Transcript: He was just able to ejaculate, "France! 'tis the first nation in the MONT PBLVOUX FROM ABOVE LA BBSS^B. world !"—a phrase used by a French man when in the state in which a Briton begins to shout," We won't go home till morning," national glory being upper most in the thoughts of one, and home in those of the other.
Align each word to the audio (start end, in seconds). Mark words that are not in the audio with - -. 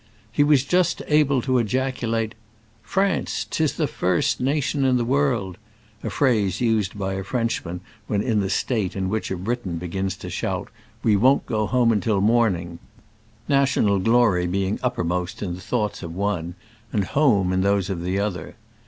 He 0.31 0.43
was 0.43 0.63
just 0.63 1.03
able 1.07 1.43
to 1.43 1.59
ejaculate, 1.59 2.33
"France! 2.81 3.45
'tis 3.47 3.73
the 3.73 3.85
first 3.85 4.39
nation 4.41 4.83
in 4.83 4.97
the 4.97 5.03
MONT 5.03 5.09
PBLVOUX 5.09 5.09
FROM 5.09 5.11
ABOVE 5.11 5.43
LA 5.43 5.49
BBSS^B. 5.49 5.49
world 5.51 5.57
!"—a 6.05 6.09
phrase 6.09 6.61
used 6.61 6.97
by 6.97 7.13
a 7.13 7.23
French 7.23 7.63
man 7.63 7.81
when 8.07 8.23
in 8.23 8.39
the 8.39 8.49
state 8.49 8.95
in 8.95 9.09
which 9.09 9.29
a 9.29 9.37
Briton 9.37 9.77
begins 9.77 10.15
to 10.17 10.31
shout," 10.31 10.69
We 11.03 11.15
won't 11.15 11.45
go 11.45 11.67
home 11.67 12.01
till 12.01 12.19
morning," 12.19 12.79
national 13.47 13.99
glory 13.99 14.47
being 14.47 14.79
upper 14.81 15.03
most 15.03 15.43
in 15.43 15.53
the 15.53 15.61
thoughts 15.61 16.01
of 16.01 16.15
one, 16.15 16.55
and 16.91 17.03
home 17.03 17.53
in 17.53 17.61
those 17.61 17.91
of 17.91 18.01
the 18.01 18.17
other. 18.17 18.55